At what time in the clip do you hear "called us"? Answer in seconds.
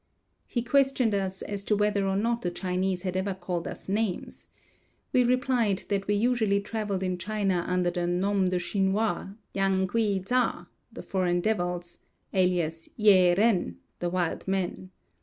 3.35-3.87